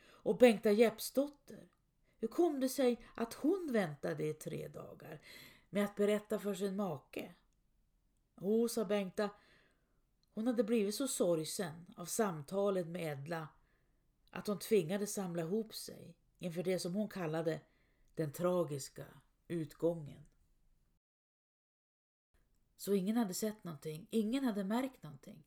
Och 0.06 0.38
Bengta 0.38 0.70
Jeppsdotter, 0.70 1.68
hur 2.18 2.28
kom 2.28 2.60
det 2.60 2.68
sig 2.68 3.06
att 3.14 3.34
hon 3.34 3.68
väntade 3.72 4.26
i 4.26 4.34
tre 4.34 4.68
dagar 4.68 5.20
med 5.70 5.84
att 5.84 5.96
berätta 5.96 6.38
för 6.38 6.54
sin 6.54 6.76
make? 6.76 7.34
Jo, 8.40 8.68
sa 8.68 8.84
Bengta, 8.84 9.30
hon 10.34 10.46
hade 10.46 10.64
blivit 10.64 10.94
så 10.94 11.08
sorgsen 11.08 11.86
av 11.96 12.06
samtalet 12.06 12.86
med 12.86 13.12
Edla 13.12 13.48
att 14.30 14.46
hon 14.46 14.58
tvingades 14.58 15.12
samla 15.14 15.42
ihop 15.42 15.74
sig 15.74 16.16
inför 16.38 16.62
det 16.62 16.78
som 16.78 16.94
hon 16.94 17.08
kallade 17.08 17.60
den 18.16 18.32
tragiska 18.32 19.06
utgången. 19.48 20.24
Så 22.76 22.94
ingen 22.94 23.16
hade 23.16 23.34
sett 23.34 23.64
någonting, 23.64 24.06
ingen 24.10 24.44
hade 24.44 24.64
märkt 24.64 25.02
någonting. 25.02 25.44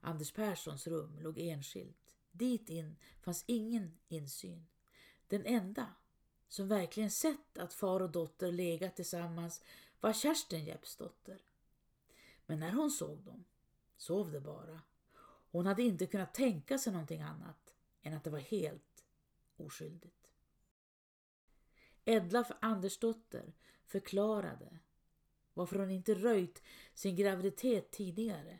Anders 0.00 0.32
Perssons 0.32 0.86
rum 0.86 1.18
låg 1.20 1.38
enskilt. 1.38 2.16
Dit 2.32 2.70
in 2.70 2.96
fanns 3.20 3.44
ingen 3.46 3.98
insyn. 4.08 4.66
Den 5.28 5.46
enda 5.46 5.94
som 6.48 6.68
verkligen 6.68 7.10
sett 7.10 7.58
att 7.58 7.74
far 7.74 8.00
och 8.00 8.10
dotter 8.10 8.52
legat 8.52 8.96
tillsammans 8.96 9.62
var 10.00 10.12
Kerstin 10.12 10.64
Jeppsdotter. 10.64 11.42
Men 12.46 12.60
när 12.60 12.72
hon 12.72 12.90
såg 12.90 13.18
dem 13.18 13.44
sov 13.96 14.32
det 14.32 14.40
bara. 14.40 14.80
Hon 15.50 15.66
hade 15.66 15.82
inte 15.82 16.06
kunnat 16.06 16.34
tänka 16.34 16.78
sig 16.78 16.92
någonting 16.92 17.22
annat 17.22 17.74
än 18.02 18.14
att 18.14 18.24
det 18.24 18.30
var 18.30 18.38
helt 18.38 19.04
oskyldigt. 19.56 20.19
Edla 22.10 22.46
Andersdotter 22.60 23.52
förklarade 23.84 24.78
varför 25.54 25.78
hon 25.78 25.90
inte 25.90 26.14
röjt 26.14 26.62
sin 26.94 27.16
graviditet 27.16 27.90
tidigare. 27.90 28.58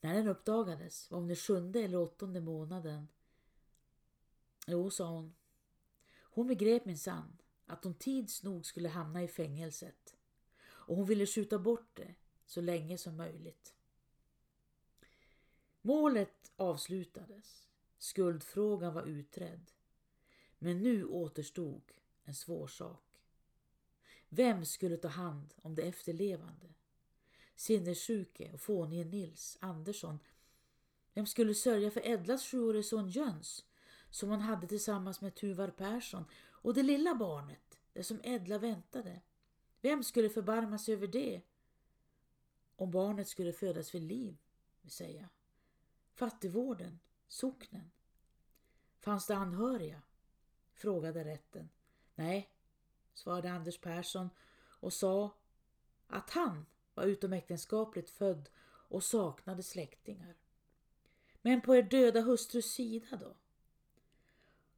När 0.00 0.14
den 0.14 0.28
uppdagades 0.28 1.10
var 1.10 1.18
hon 1.18 1.30
i 1.30 1.36
sjunde 1.36 1.80
eller 1.80 1.98
åttonde 1.98 2.40
månaden. 2.40 3.08
Jo, 4.66 4.90
sa 4.90 5.06
hon. 5.06 5.34
Hon 6.20 6.46
begrep 6.46 6.84
minsann 6.84 7.38
att 7.66 7.84
hon 7.84 7.94
tids 7.94 8.42
nog 8.42 8.66
skulle 8.66 8.88
hamna 8.88 9.22
i 9.22 9.28
fängelset 9.28 10.16
och 10.62 10.96
hon 10.96 11.06
ville 11.06 11.26
skjuta 11.26 11.58
bort 11.58 11.90
det 11.94 12.14
så 12.46 12.60
länge 12.60 12.98
som 12.98 13.16
möjligt. 13.16 13.74
Målet 15.82 16.52
avslutades. 16.56 17.68
Skuldfrågan 17.98 18.94
var 18.94 19.02
utredd. 19.02 19.70
Men 20.62 20.82
nu 20.82 21.04
återstod 21.04 21.92
en 22.24 22.34
svår 22.34 22.66
sak. 22.66 23.20
Vem 24.28 24.64
skulle 24.64 24.96
ta 24.96 25.08
hand 25.08 25.54
om 25.56 25.74
de 25.74 25.82
efterlevande? 25.82 26.74
Sinnessjuke 27.56 28.52
och 28.52 28.60
fånige 28.60 29.04
Nils 29.04 29.58
Andersson. 29.60 30.18
Vem 31.14 31.26
skulle 31.26 31.54
sörja 31.54 31.90
för 31.90 32.06
Edlas 32.06 32.46
sjuårige 32.46 32.82
son 32.82 33.08
Jöns 33.08 33.64
som 34.10 34.28
hon 34.28 34.40
hade 34.40 34.66
tillsammans 34.66 35.20
med 35.20 35.34
Tuvar 35.34 35.68
Persson 35.68 36.24
och 36.34 36.74
det 36.74 36.82
lilla 36.82 37.14
barnet, 37.14 37.80
det 37.92 38.04
som 38.04 38.20
Edla 38.24 38.58
väntade? 38.58 39.20
Vem 39.80 40.04
skulle 40.04 40.30
förbarma 40.30 40.78
sig 40.78 40.94
över 40.94 41.06
det? 41.06 41.42
Om 42.76 42.90
barnet 42.90 43.28
skulle 43.28 43.52
födas 43.52 43.94
vid 43.94 44.02
liv, 44.02 44.36
vill 44.80 44.90
säga. 44.90 45.28
Fattigvården, 46.14 46.98
socknen. 47.28 47.90
Fanns 48.98 49.26
det 49.26 49.36
anhöriga? 49.36 50.02
Frågade 50.80 51.24
rätten. 51.24 51.68
Nej, 52.14 52.50
svarade 53.14 53.50
Anders 53.50 53.78
Persson 53.78 54.30
och 54.80 54.92
sa 54.92 55.30
att 56.06 56.30
han 56.30 56.66
var 56.94 57.04
utomäktenskapligt 57.04 58.10
född 58.10 58.48
och 58.62 59.04
saknade 59.04 59.62
släktingar. 59.62 60.34
Men 61.42 61.60
på 61.60 61.76
er 61.76 61.82
döda 61.82 62.20
hustrus 62.20 62.72
sida 62.72 63.16
då? 63.16 63.36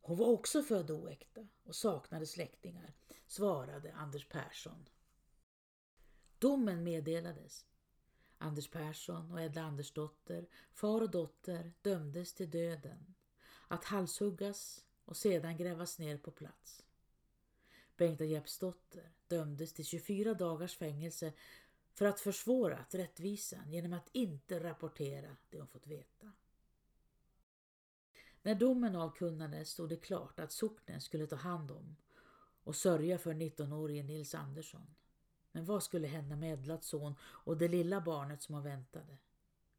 Hon 0.01 0.17
var 0.17 0.27
också 0.27 0.63
född 0.63 0.91
oäkta 0.91 1.47
och 1.65 1.75
saknade 1.75 2.27
släktingar, 2.27 2.95
svarade 3.27 3.93
Anders 3.95 4.29
Persson. 4.29 4.89
Domen 6.39 6.85
meddelades. 6.85 7.67
Anders 8.39 8.71
Persson 8.71 9.33
och 9.33 9.41
Edla 9.41 9.63
Andersdotter, 9.63 10.49
far 10.73 11.01
och 11.01 11.11
dotter, 11.11 11.73
dömdes 11.83 12.35
till 12.35 12.51
döden. 12.51 13.15
Att 13.69 13.85
halshuggas 13.85 14.85
och 15.13 15.17
sedan 15.17 15.57
grävas 15.57 15.99
ner 15.99 16.19
på 16.19 16.31
plats. 16.31 16.85
Bengta 17.97 18.25
Jeppsdotter 18.25 19.13
dömdes 19.29 19.73
till 19.73 19.85
24 19.85 20.35
dagars 20.35 20.77
fängelse 20.77 21.33
för 21.93 22.05
att 22.05 22.21
försvårat 22.21 22.95
rättvisan 22.95 23.73
genom 23.73 23.93
att 23.93 24.09
inte 24.13 24.65
rapportera 24.65 25.37
det 25.51 25.59
hon 25.59 25.69
fått 25.69 25.87
veta. 25.87 26.33
När 28.43 28.55
domen 28.55 28.97
avkunnades 28.97 29.71
stod 29.71 29.89
det 29.89 29.97
klart 29.97 30.41
att 30.41 30.53
socknen 30.53 31.01
skulle 31.01 31.27
ta 31.27 31.37
hand 31.37 31.71
om 31.71 31.97
och 32.65 32.77
sörja 32.77 33.19
för 33.19 33.35
19-årige 33.35 34.03
Nils 34.03 34.35
Andersson. 34.35 34.95
Men 35.53 35.65
vad 35.65 35.83
skulle 35.83 36.09
hända 36.09 36.37
med 36.37 36.53
Edlats 36.53 36.89
son 36.89 37.15
och 37.23 37.57
det 37.57 37.69
lilla 37.69 38.01
barnet 38.01 38.43
som 38.43 38.55
hon 38.55 38.65
väntade? 38.65 39.19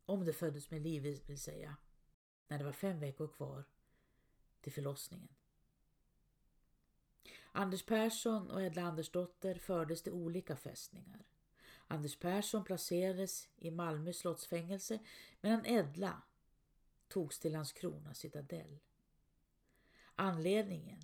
Om 0.06 0.26
det 0.26 0.34
föddes 0.34 0.72
med 0.72 0.82
liv 0.82 1.22
vill 1.28 1.42
säga, 1.42 1.76
när 2.48 2.58
det 2.58 2.64
var 2.64 2.72
fem 2.72 3.00
veckor 3.00 3.28
kvar 3.28 3.64
till 4.64 4.74
förlossningen. 4.74 5.36
Anders 7.52 7.86
Persson 7.86 8.52
och 8.52 8.62
Edla 8.62 8.82
Andersdotter 8.82 9.56
fördes 9.56 10.02
till 10.02 10.14
olika 10.14 10.56
fästningar. 10.56 11.26
Anders 11.88 12.20
Persson 12.20 12.64
placerades 12.64 13.50
i 13.58 13.72
Malmö 13.72 14.14
slottsfängelse 14.14 15.00
medan 15.42 15.66
Edla 15.66 16.22
togs 17.08 17.40
till 17.40 17.52
Landskrona 17.52 18.14
citadell. 18.14 18.80
Anledningen 20.16 21.02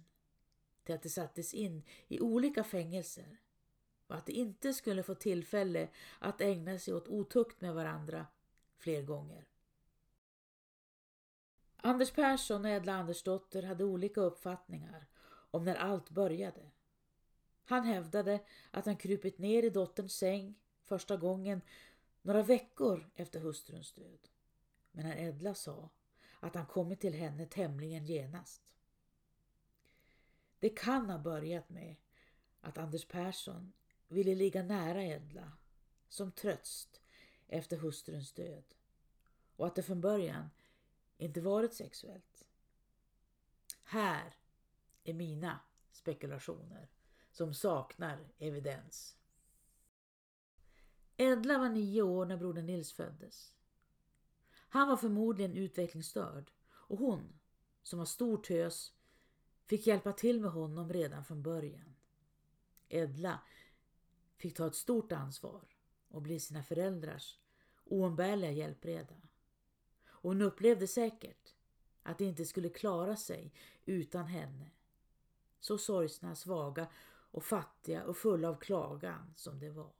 till 0.83 0.95
att 0.95 1.03
de 1.03 1.09
sattes 1.09 1.53
in 1.53 1.83
i 2.07 2.19
olika 2.19 2.63
fängelser 2.63 3.37
var 4.07 4.17
att 4.17 4.25
de 4.25 4.31
inte 4.31 4.73
skulle 4.73 5.03
få 5.03 5.15
tillfälle 5.15 5.89
att 6.19 6.41
ägna 6.41 6.79
sig 6.79 6.93
åt 6.93 7.07
otukt 7.07 7.61
med 7.61 7.73
varandra 7.73 8.27
fler 8.77 9.01
gånger. 9.01 9.48
Anders 11.81 12.11
Persson 12.11 12.65
och 12.65 12.71
Edla 12.71 12.93
Andersdotter 12.93 13.63
hade 13.63 13.83
olika 13.83 14.21
uppfattningar 14.21 15.07
om 15.51 15.63
när 15.63 15.75
allt 15.75 16.09
började. 16.09 16.71
Han 17.65 17.83
hävdade 17.83 18.39
att 18.71 18.85
han 18.85 18.97
krupit 18.97 19.37
ner 19.37 19.63
i 19.63 19.69
dotterns 19.69 20.13
säng 20.13 20.55
första 20.83 21.17
gången 21.17 21.61
några 22.21 22.43
veckor 22.43 23.09
efter 23.15 23.39
hustruns 23.39 23.93
död. 23.93 24.29
Men 24.91 25.05
när 25.05 25.17
Edla 25.17 25.53
sa 25.53 25.89
att 26.39 26.55
han 26.55 26.65
kommit 26.65 26.99
till 26.99 27.13
henne 27.13 27.45
tämligen 27.45 28.05
genast. 28.05 28.61
Det 30.59 30.69
kan 30.69 31.09
ha 31.09 31.17
börjat 31.17 31.69
med 31.69 31.95
att 32.61 32.77
Anders 32.77 33.05
Persson 33.05 33.73
ville 34.07 34.35
ligga 34.35 34.63
nära 34.63 35.03
Edla 35.03 35.51
som 36.09 36.31
tröst 36.31 37.01
efter 37.47 37.77
hustruns 37.77 38.33
död 38.33 38.63
och 39.55 39.67
att 39.67 39.75
det 39.75 39.83
från 39.83 40.01
början 40.01 40.49
inte 41.19 41.41
varit 41.41 41.73
sexuellt. 41.73 42.45
Här 43.83 44.35
är 45.03 45.13
mina 45.13 45.59
spekulationer 45.91 46.89
som 47.31 47.53
saknar 47.53 48.31
evidens. 48.37 49.17
Edla 51.17 51.57
var 51.57 51.69
nio 51.69 52.01
år 52.01 52.25
när 52.25 52.37
brodern 52.37 52.65
Nils 52.65 52.93
föddes. 52.93 53.53
Han 54.51 54.87
var 54.87 54.97
förmodligen 54.97 55.53
utvecklingsstörd 55.53 56.51
och 56.71 56.97
hon, 56.97 57.39
som 57.83 57.99
var 57.99 58.05
stor 58.05 58.37
tös, 58.37 58.93
fick 59.65 59.87
hjälpa 59.87 60.13
till 60.13 60.41
med 60.41 60.51
honom 60.51 60.93
redan 60.93 61.25
från 61.25 61.43
början. 61.43 61.95
Edla 62.89 63.39
fick 64.37 64.57
ta 64.57 64.67
ett 64.67 64.75
stort 64.75 65.11
ansvar 65.11 65.67
och 66.07 66.21
bli 66.21 66.39
sina 66.39 66.63
föräldrars 66.63 67.39
oumbärliga 67.83 68.51
hjälpreda. 68.51 69.15
Och 70.21 70.29
hon 70.29 70.41
upplevde 70.41 70.87
säkert 70.87 71.53
att 72.03 72.17
de 72.17 72.25
inte 72.25 72.45
skulle 72.45 72.69
klara 72.69 73.15
sig 73.15 73.53
utan 73.85 74.25
henne. 74.25 74.71
Så 75.59 75.77
sorgsna, 75.77 76.35
svaga 76.35 76.87
och 77.31 77.43
fattiga 77.43 78.03
och 78.03 78.17
fulla 78.17 78.49
av 78.49 78.55
klagan 78.55 79.33
som 79.35 79.59
det 79.59 79.69
var. 79.69 79.91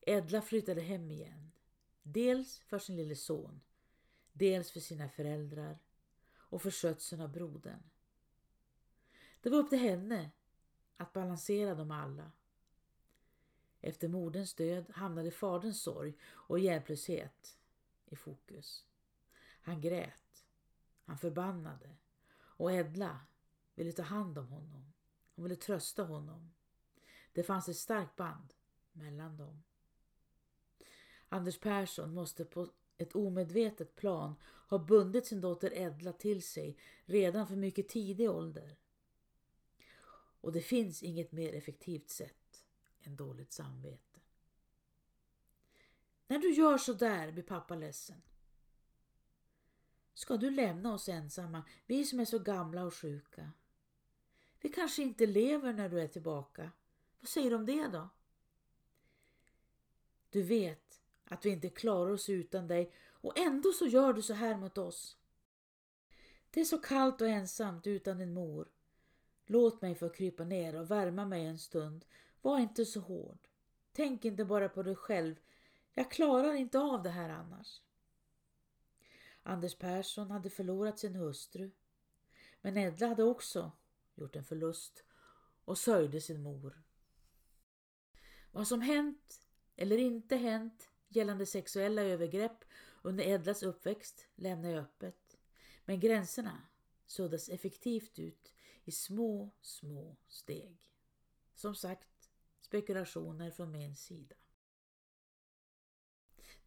Edla 0.00 0.42
flyttade 0.42 0.80
hem 0.80 1.10
igen. 1.10 1.50
Dels 2.02 2.58
för 2.58 2.78
sin 2.78 2.96
lille 2.96 3.16
son, 3.16 3.60
dels 4.32 4.70
för 4.70 4.80
sina 4.80 5.08
föräldrar 5.08 5.78
och 6.34 6.62
för 6.62 6.70
skötseln 6.70 7.22
av 7.22 7.32
brodern. 7.32 7.82
Det 9.40 9.50
var 9.50 9.58
upp 9.58 9.70
till 9.70 9.78
henne 9.78 10.30
att 10.96 11.12
balansera 11.12 11.74
dem 11.74 11.90
alla. 11.90 12.32
Efter 13.80 14.08
moderns 14.08 14.54
död 14.54 14.90
hamnade 14.90 15.30
faderns 15.30 15.82
sorg 15.82 16.14
och 16.22 16.58
hjälplöshet 16.58 17.59
i 18.10 18.16
fokus. 18.16 18.84
Han 19.62 19.80
grät, 19.80 20.44
han 21.04 21.18
förbannade 21.18 21.96
och 22.34 22.72
Edla 22.72 23.20
ville 23.74 23.92
ta 23.92 24.02
hand 24.02 24.38
om 24.38 24.48
honom. 24.48 24.92
Hon 25.34 25.42
ville 25.42 25.56
trösta 25.56 26.04
honom. 26.04 26.50
Det 27.32 27.42
fanns 27.42 27.68
ett 27.68 27.76
starkt 27.76 28.16
band 28.16 28.54
mellan 28.92 29.36
dem. 29.36 29.62
Anders 31.28 31.58
Persson 31.58 32.14
måste 32.14 32.44
på 32.44 32.70
ett 32.96 33.14
omedvetet 33.14 33.96
plan 33.96 34.34
ha 34.68 34.78
bundit 34.78 35.26
sin 35.26 35.40
dotter 35.40 35.72
Edla 35.74 36.12
till 36.12 36.42
sig 36.42 36.76
redan 37.04 37.46
för 37.46 37.56
mycket 37.56 37.88
tidig 37.88 38.30
ålder. 38.30 38.76
Och 40.40 40.52
det 40.52 40.60
finns 40.60 41.02
inget 41.02 41.32
mer 41.32 41.52
effektivt 41.52 42.10
sätt 42.10 42.64
än 43.02 43.16
dåligt 43.16 43.52
samvete. 43.52 44.09
När 46.30 46.38
du 46.38 46.50
gör 46.52 46.78
så 46.78 46.92
där 46.92 47.32
blir 47.32 47.42
pappa 47.42 47.74
ledsen. 47.74 48.22
Ska 50.14 50.36
du 50.36 50.50
lämna 50.50 50.94
oss 50.94 51.08
ensamma, 51.08 51.62
vi 51.86 52.04
som 52.04 52.20
är 52.20 52.24
så 52.24 52.38
gamla 52.38 52.84
och 52.84 52.94
sjuka? 52.94 53.52
Vi 54.60 54.68
kanske 54.68 55.02
inte 55.02 55.26
lever 55.26 55.72
när 55.72 55.88
du 55.88 56.00
är 56.00 56.08
tillbaka. 56.08 56.70
Vad 57.20 57.28
säger 57.28 57.50
du 57.50 57.56
om 57.56 57.66
det 57.66 57.88
då? 57.88 58.08
Du 60.30 60.42
vet 60.42 61.00
att 61.24 61.44
vi 61.44 61.50
inte 61.50 61.68
klarar 61.68 62.10
oss 62.10 62.28
utan 62.28 62.68
dig 62.68 62.92
och 63.08 63.38
ändå 63.38 63.72
så 63.72 63.86
gör 63.86 64.12
du 64.12 64.22
så 64.22 64.34
här 64.34 64.56
mot 64.56 64.78
oss. 64.78 65.16
Det 66.50 66.60
är 66.60 66.64
så 66.64 66.78
kallt 66.78 67.20
och 67.20 67.28
ensamt 67.28 67.86
utan 67.86 68.18
din 68.18 68.34
mor. 68.34 68.68
Låt 69.46 69.82
mig 69.82 69.94
få 69.94 70.08
krypa 70.08 70.44
ner 70.44 70.74
och 70.74 70.90
värma 70.90 71.24
mig 71.24 71.46
en 71.46 71.58
stund. 71.58 72.04
Var 72.42 72.58
inte 72.58 72.84
så 72.84 73.00
hård. 73.00 73.48
Tänk 73.92 74.24
inte 74.24 74.44
bara 74.44 74.68
på 74.68 74.82
dig 74.82 74.96
själv. 74.96 75.34
Jag 75.94 76.10
klarar 76.10 76.54
inte 76.54 76.78
av 76.78 77.02
det 77.02 77.10
här 77.10 77.28
annars. 77.28 77.82
Anders 79.42 79.78
Persson 79.78 80.30
hade 80.30 80.50
förlorat 80.50 80.98
sin 80.98 81.14
hustru. 81.14 81.70
Men 82.60 82.76
Edla 82.76 83.06
hade 83.06 83.24
också 83.24 83.72
gjort 84.14 84.36
en 84.36 84.44
förlust 84.44 85.04
och 85.64 85.78
sörjde 85.78 86.20
sin 86.20 86.42
mor. 86.42 86.82
Vad 88.52 88.68
som 88.68 88.80
hänt 88.80 89.46
eller 89.76 89.98
inte 89.98 90.36
hänt 90.36 90.90
gällande 91.08 91.46
sexuella 91.46 92.02
övergrepp 92.02 92.64
under 93.02 93.24
Edlas 93.24 93.62
uppväxt 93.62 94.26
lämnar 94.34 94.70
jag 94.70 94.82
öppet. 94.82 95.36
Men 95.84 96.00
gränserna 96.00 96.62
suddas 97.06 97.48
effektivt 97.48 98.18
ut 98.18 98.54
i 98.84 98.92
små, 98.92 99.50
små 99.60 100.16
steg. 100.28 100.78
Som 101.54 101.74
sagt, 101.74 102.30
spekulationer 102.60 103.50
från 103.50 103.72
min 103.72 103.96
sida. 103.96 104.36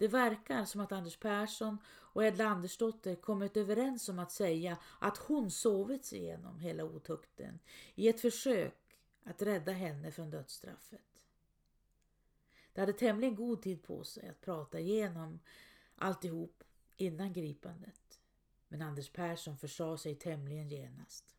Det 0.04 0.08
verkar 0.08 0.66
som 0.66 0.82
att 0.82 0.92
Anders 0.92 1.18
Persson 1.18 1.78
och 1.88 2.26
Edla 2.26 2.46
Andersdotter 2.46 3.16
kommit 3.16 3.58
överens 3.58 4.10
om 4.10 4.20
att 4.20 4.32
säga 4.32 4.78
att 5.00 5.18
hon 5.18 5.52
sovit 5.52 6.06
sig 6.06 6.20
igenom 6.20 6.60
hela 6.60 6.84
otukten 6.84 7.60
i 7.96 8.08
ett 8.08 8.22
försök 8.22 9.00
att 9.24 9.42
rädda 9.42 9.72
henne 9.72 10.12
från 10.12 10.30
dödsstraffet. 10.30 11.22
De 12.74 12.80
hade 12.80 12.94
tämligen 12.94 13.36
god 13.36 13.62
tid 13.62 13.84
på 13.84 14.04
sig 14.04 14.30
att 14.30 14.42
prata 14.42 14.80
igenom 14.80 15.40
alltihop 15.96 16.64
innan 16.98 17.34
gripandet. 17.34 18.20
Men 18.68 18.82
Anders 18.82 19.10
Persson 19.10 19.58
försade 19.58 19.98
sig 19.98 20.16
tämligen 20.16 20.70
genast. 20.70 21.36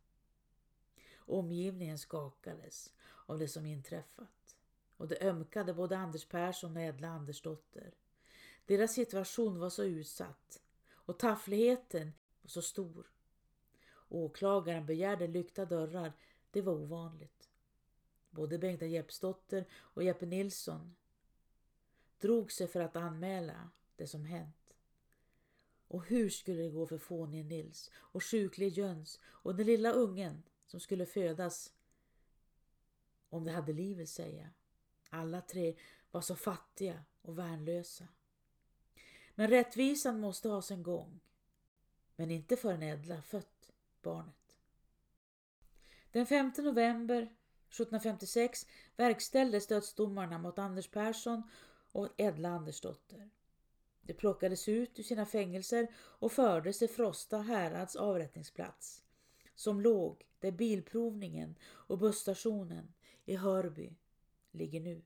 Omgivningen 1.16 1.98
skakades 1.98 2.92
av 3.26 3.38
det 3.38 3.48
som 3.48 3.66
inträffat 3.66 4.56
och 4.96 5.08
det 5.08 5.22
ömkade 5.22 5.74
både 5.74 5.98
Anders 5.98 6.24
Persson 6.24 6.76
och 6.76 6.82
Edla 6.82 7.08
Andersdotter. 7.08 7.94
Deras 8.66 8.92
situation 8.92 9.58
var 9.58 9.70
så 9.70 9.84
utsatt 9.84 10.62
och 10.90 11.18
taffligheten 11.18 12.12
var 12.42 12.48
så 12.48 12.62
stor. 12.62 13.10
Åklagaren 14.08 14.86
begärde 14.86 15.26
lyckta 15.26 15.64
dörrar, 15.64 16.12
det 16.50 16.62
var 16.62 16.72
ovanligt. 16.72 17.48
Både 18.30 18.58
Bengta 18.58 18.86
Jeppsdotter 18.86 19.64
och 19.72 20.04
Jeppe 20.04 20.26
Nilsson 20.26 20.96
drog 22.18 22.52
sig 22.52 22.68
för 22.68 22.80
att 22.80 22.96
anmäla 22.96 23.70
det 23.96 24.06
som 24.06 24.24
hänt. 24.24 24.74
Och 25.88 26.06
hur 26.06 26.30
skulle 26.30 26.62
det 26.62 26.70
gå 26.70 26.86
för 26.86 26.98
fånige 26.98 27.42
Nils 27.42 27.90
och 27.94 28.24
sjuklig 28.24 28.68
Jöns 28.68 29.20
och 29.24 29.54
den 29.54 29.66
lilla 29.66 29.92
ungen 29.92 30.42
som 30.66 30.80
skulle 30.80 31.06
födas 31.06 31.72
om 33.28 33.44
det 33.44 33.52
hade 33.52 33.72
livet, 33.72 34.08
säga. 34.08 34.50
Alla 35.10 35.40
tre 35.40 35.76
var 36.10 36.20
så 36.20 36.36
fattiga 36.36 37.04
och 37.22 37.38
värnlösa. 37.38 38.08
Men 39.34 39.48
rättvisan 39.48 40.20
måste 40.20 40.48
ha 40.48 40.62
sin 40.62 40.82
gång. 40.82 41.20
Men 42.16 42.30
inte 42.30 42.56
förrän 42.56 42.82
Edla 42.82 43.22
fött 43.22 43.72
barnet. 44.02 44.56
Den 46.12 46.26
5 46.26 46.52
november 46.58 47.22
1756 47.22 48.66
verkställdes 48.96 49.66
dödsdomarna 49.66 50.38
mot 50.38 50.58
Anders 50.58 50.90
Persson 50.90 51.42
och 51.92 52.08
Edla 52.16 52.48
Andersdotter. 52.48 53.30
De 54.02 54.14
plockades 54.14 54.68
ut 54.68 54.98
ur 54.98 55.02
sina 55.02 55.26
fängelser 55.26 55.88
och 55.96 56.32
fördes 56.32 56.78
till 56.78 56.88
Frosta 56.88 57.38
härads 57.38 57.96
avrättningsplats 57.96 59.04
som 59.54 59.80
låg 59.80 60.24
där 60.40 60.52
bilprovningen 60.52 61.54
och 61.64 61.98
busstationen 61.98 62.94
i 63.24 63.36
Hörby 63.36 63.96
ligger 64.50 64.80
nu. 64.80 65.02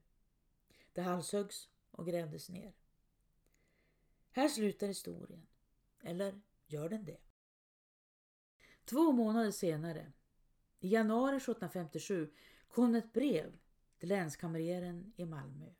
Det 0.93 1.01
halshöggs 1.01 1.69
och 1.91 2.07
grävdes 2.07 2.49
ner. 2.49 2.73
Här 4.31 4.47
slutar 4.47 4.87
historien. 4.87 5.47
Eller 6.01 6.41
gör 6.67 6.89
den 6.89 7.05
det? 7.05 7.17
Två 8.85 9.11
månader 9.11 9.51
senare, 9.51 10.11
i 10.79 10.89
januari 10.89 11.37
1757, 11.37 12.33
kom 12.67 12.95
ett 12.95 13.13
brev 13.13 13.57
till 13.97 14.09
länskamreren 14.09 15.13
i 15.15 15.25
Malmö. 15.25 15.73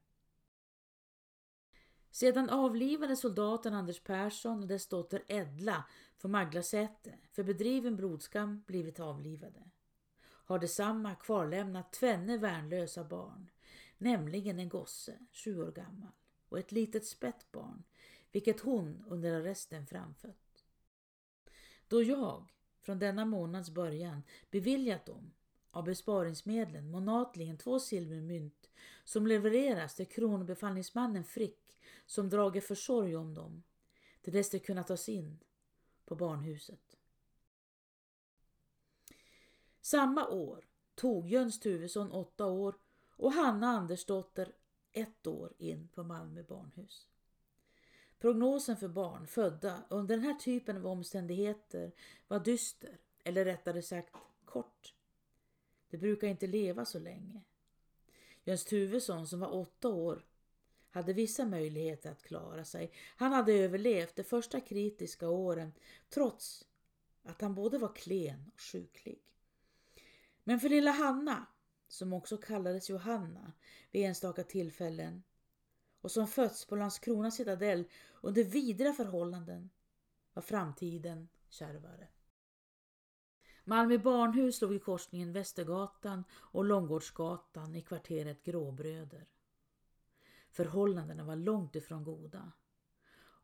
Sedan 2.11 2.49
avlivade 2.49 3.15
soldaten 3.15 3.73
Anders 3.73 4.03
Persson 4.03 4.61
och 4.61 4.67
dess 4.67 4.87
dotter 4.87 5.23
Edla 5.27 5.83
från 6.17 6.31
Maglasäte 6.31 7.17
för 7.31 7.43
bedriven 7.43 7.95
blodskam 7.95 8.63
blivit 8.67 8.99
avlivade 8.99 9.69
har 10.49 10.59
detsamma 10.59 11.15
kvarlämnat 11.15 11.93
tvenne 11.93 12.37
värnlösa 12.37 13.03
barn, 13.03 13.49
nämligen 13.97 14.59
en 14.59 14.69
gosse, 14.69 15.19
sju 15.31 15.61
år 15.61 15.71
gammal, 15.71 16.11
och 16.49 16.59
ett 16.59 16.71
litet 16.71 17.05
spättbarn, 17.05 17.83
vilket 18.31 18.59
hon 18.59 19.03
under 19.07 19.33
arresten 19.33 19.87
framfött. 19.87 20.65
Då 21.87 22.03
jag 22.03 22.51
från 22.81 22.99
denna 22.99 23.25
månads 23.25 23.69
början 23.69 24.23
beviljat 24.51 25.05
dem 25.05 25.33
av 25.71 25.83
besparingsmedlen 25.83 26.91
månatligen 26.91 27.57
två 27.57 27.79
silvermynt 27.79 28.69
som 29.03 29.27
levereras 29.27 29.95
till 29.95 30.07
kronobefallningsmannen 30.07 31.23
Frick 31.23 31.77
som 32.05 32.29
drager 32.29 32.61
försorg 32.61 33.15
om 33.15 33.33
dem 33.33 33.63
till 34.21 34.33
dess 34.33 34.49
de 34.49 34.59
kunnat 34.59 34.87
tas 34.87 35.09
in 35.09 35.39
på 36.05 36.15
barnhuset. 36.15 36.97
Samma 39.81 40.27
år 40.27 40.65
tog 40.95 41.29
Jöns 41.29 41.59
Tuvesson 41.59 42.11
åtta 42.11 42.45
år 42.45 42.75
och 43.11 43.33
Hanna 43.33 43.67
Andersdotter 43.67 44.53
ett 44.91 45.27
år 45.27 45.53
in 45.57 45.87
på 45.87 46.03
Malmö 46.03 46.43
barnhus. 46.43 47.07
Prognosen 48.19 48.77
för 48.77 48.87
barn 48.87 49.27
födda 49.27 49.83
under 49.89 50.15
den 50.15 50.25
här 50.25 50.33
typen 50.33 50.77
av 50.77 50.87
omständigheter 50.87 51.91
var 52.27 52.39
dyster, 52.39 52.97
eller 53.23 53.45
rättare 53.45 53.81
sagt 53.81 54.13
kort. 54.45 54.93
De 55.89 55.97
brukar 55.97 56.27
inte 56.27 56.47
leva 56.47 56.85
så 56.85 56.99
länge. 56.99 57.41
Jöns 58.43 58.65
Tuvesson 58.65 59.27
som 59.27 59.39
var 59.39 59.53
åtta 59.55 59.87
år 59.89 60.25
hade 60.89 61.13
vissa 61.13 61.45
möjligheter 61.45 62.11
att 62.11 62.23
klara 62.23 62.65
sig. 62.65 62.91
Han 63.15 63.33
hade 63.33 63.53
överlevt 63.53 64.15
de 64.15 64.23
första 64.23 64.61
kritiska 64.61 65.29
åren 65.29 65.73
trots 66.09 66.65
att 67.23 67.41
han 67.41 67.55
både 67.55 67.77
var 67.77 67.95
klen 67.95 68.51
och 68.53 68.61
sjuklig. 68.61 69.19
Men 70.43 70.59
för 70.59 70.69
lilla 70.69 70.91
Hanna, 70.91 71.45
som 71.87 72.13
också 72.13 72.37
kallades 72.37 72.89
Johanna 72.89 73.53
vid 73.91 74.05
enstaka 74.05 74.43
tillfällen 74.43 75.23
och 76.01 76.11
som 76.11 76.27
fötts 76.27 76.65
på 76.65 76.75
Landskrona 76.75 77.31
citadell 77.31 77.83
under 78.21 78.43
vidriga 78.43 78.93
förhållanden 78.93 79.69
var 80.33 80.41
framtiden 80.41 81.29
kärvare. 81.49 82.07
Malmö 83.63 83.97
barnhus 83.97 84.61
låg 84.61 84.73
i 84.73 84.79
korsningen 84.79 85.33
Västergatan 85.33 86.23
och 86.31 86.65
Långgårdsgatan 86.65 87.75
i 87.75 87.81
kvarteret 87.81 88.43
Gråbröder. 88.43 89.27
Förhållandena 90.51 91.23
var 91.23 91.35
långt 91.35 91.75
ifrån 91.75 92.03
goda 92.03 92.51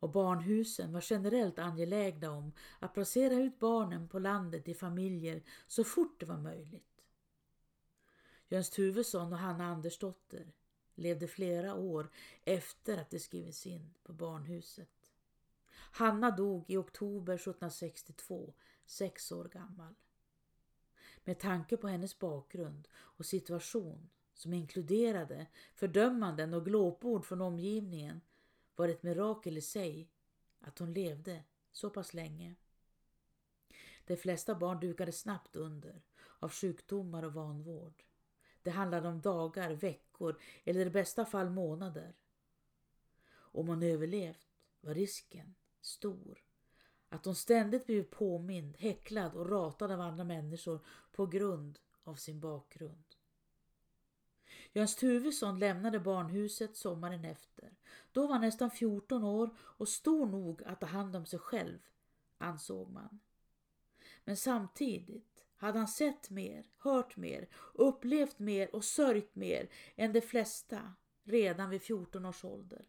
och 0.06 0.12
barnhusen 0.12 0.94
var 0.94 1.04
generellt 1.10 1.60
angelägna 1.60 2.32
om 2.32 2.54
att 2.80 2.94
placera 2.94 3.34
ut 3.34 3.60
barnen 3.60 4.08
på 4.08 4.20
landet 4.20 4.68
i 4.68 4.74
familjer 4.74 5.44
så 5.68 5.84
fort 5.84 6.20
det 6.20 6.26
var 6.26 6.38
möjligt. 6.38 7.04
Jöns 8.48 8.70
Tuvesson 8.70 9.34
och 9.34 9.40
Hanna 9.40 9.66
Andersdotter 9.66 10.54
levde 10.96 11.28
flera 11.28 11.76
år 11.76 12.10
efter 12.44 12.98
att 12.98 13.10
de 13.10 13.20
skrivits 13.20 13.66
in 13.66 13.94
på 14.04 14.14
barnhuset. 14.14 15.12
Hanna 15.92 16.32
dog 16.32 16.66
i 16.68 16.78
oktober 16.78 17.34
1762, 17.34 18.54
sex 18.86 19.32
år 19.32 19.46
gammal. 19.46 19.96
Med 21.24 21.40
tanke 21.40 21.78
på 21.78 21.88
hennes 21.88 22.20
bakgrund 22.20 22.88
och 22.94 23.26
situation 23.26 24.10
som 24.34 24.54
inkluderade 24.54 25.48
fördömanden 25.76 26.54
och 26.54 26.66
glåpord 26.66 27.26
från 27.26 27.42
omgivningen 27.42 28.22
var 28.76 28.88
det 28.88 28.94
ett 28.94 29.04
mirakel 29.04 29.58
i 29.58 29.62
sig 29.62 30.10
att 30.60 30.80
hon 30.80 30.94
levde 30.94 31.44
så 31.72 31.90
pass 31.90 32.14
länge. 32.14 32.56
De 34.06 34.18
flesta 34.18 34.56
barn 34.56 34.80
dukade 34.80 35.12
snabbt 35.12 35.56
under 35.56 36.02
av 36.40 36.52
sjukdomar 36.52 37.24
och 37.24 37.34
vanvård. 37.34 38.04
Det 38.66 38.72
handlade 38.72 39.08
om 39.08 39.22
dagar, 39.22 39.72
veckor 39.72 40.40
eller 40.64 40.86
i 40.86 40.90
bästa 40.90 41.26
fall 41.26 41.50
månader. 41.50 42.16
Om 43.32 43.68
hon 43.68 43.84
överlevt 43.84 44.48
var 44.82 44.94
risken 44.94 45.56
stor 45.82 46.44
att 47.10 47.26
hon 47.26 47.36
ständigt 47.36 47.86
blivit 47.86 48.12
påmind, 48.12 48.78
häcklad 48.78 49.36
och 49.36 49.50
ratad 49.50 49.92
av 49.92 50.02
andra 50.02 50.24
människor 50.24 50.86
på 51.12 51.26
grund 51.26 51.80
av 52.04 52.16
sin 52.16 52.40
bakgrund. 52.40 53.06
Jöns 54.74 54.96
Tuvesson 54.96 55.60
lämnade 55.60 56.00
barnhuset 56.00 56.78
sommaren 56.78 57.26
efter. 57.26 57.76
Då 58.12 58.22
var 58.28 58.34
han 58.34 58.42
nästan 58.42 58.72
14 58.72 59.24
år 59.24 59.56
och 59.60 59.90
stor 59.90 60.26
nog 60.26 60.64
att 60.64 60.80
ta 60.80 60.86
hand 60.86 61.16
om 61.16 61.26
sig 61.26 61.40
själv, 61.40 61.80
ansåg 62.38 62.92
man. 62.92 63.20
Men 64.24 64.38
samtidigt 64.38 65.35
hade 65.58 65.78
han 65.78 65.88
sett 65.88 66.30
mer, 66.30 66.66
hört 66.78 67.18
mer, 67.18 67.50
upplevt 67.74 68.40
mer 68.40 68.76
och 68.76 68.84
sörjt 68.84 69.36
mer 69.36 69.70
än 69.96 70.14
de 70.14 70.22
flesta 70.22 70.94
redan 71.24 71.70
vid 71.70 71.82
14 71.82 72.26
års 72.26 72.46
ålder. 72.46 72.86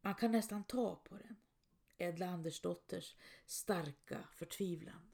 Man 0.00 0.14
kan 0.14 0.32
nästan 0.32 0.64
ta 0.64 0.96
på 0.96 1.16
den, 1.16 1.36
Edla 1.98 2.26
Andersdotters 2.26 3.16
starka 3.46 4.18
förtvivlan. 4.32 5.09